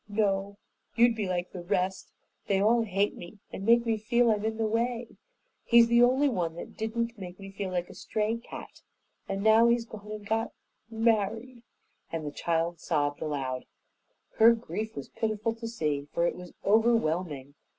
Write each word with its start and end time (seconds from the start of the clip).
"No, 0.09 0.57
you'd 0.95 1.13
be 1.13 1.27
like 1.27 1.51
the 1.51 1.61
rest. 1.61 2.11
They 2.47 2.59
all 2.59 2.81
hate 2.81 3.15
me 3.15 3.37
and 3.51 3.63
make 3.63 3.85
me 3.85 3.99
feel 3.99 4.31
I'm 4.31 4.43
in 4.43 4.57
the 4.57 4.65
way. 4.65 5.15
He's 5.63 5.89
the 5.89 6.01
only 6.01 6.27
one 6.27 6.55
that 6.55 6.75
didn't 6.75 7.19
make 7.19 7.39
me 7.39 7.51
feel 7.51 7.69
like 7.69 7.87
a 7.87 7.93
stray 7.93 8.37
cat, 8.37 8.81
and 9.29 9.43
now 9.43 9.67
he's 9.67 9.85
gone 9.85 10.11
and 10.11 10.25
got 10.25 10.53
married," 10.89 11.61
and 12.11 12.25
the 12.25 12.31
child 12.31 12.79
sobbed 12.79 13.21
aloud. 13.21 13.65
Her 14.37 14.53
grief 14.55 14.95
was 14.95 15.09
pitiful 15.09 15.53
to 15.53 15.67
see, 15.67 16.07
for 16.11 16.25
it 16.25 16.33
was 16.35 16.55
overwhelming. 16.65 17.53